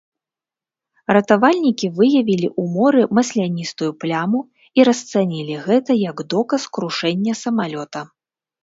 Ратавальнікі 1.17 1.87
выявілі 1.99 2.47
ў 2.49 2.63
моры 2.79 3.01
масляністую 3.19 3.91
пляму 4.05 4.39
і 4.81 4.89
расцанілі 4.93 5.63
гэта 5.69 5.91
як 6.09 6.17
доказ 6.37 6.61
крушэння 6.73 7.33
самалёта. 7.47 7.99